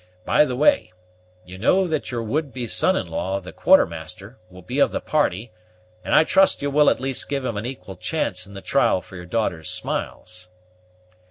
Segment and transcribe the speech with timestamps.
[0.25, 0.91] By the way,
[1.45, 4.99] you know that your would be son in law, the Quartermaster, will be of the
[4.99, 5.51] party;
[6.03, 9.01] and I trust you will at least give him an equal chance in the trial
[9.03, 10.49] for your daughter's smiles."